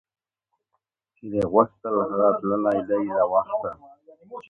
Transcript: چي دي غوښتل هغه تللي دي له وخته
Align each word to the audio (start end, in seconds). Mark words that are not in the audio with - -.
چي 1.15 1.25
دي 1.31 1.41
غوښتل 1.51 1.95
هغه 2.09 2.29
تللي 2.39 2.79
دي 2.89 3.01
له 3.17 3.23
وخته 3.33 3.71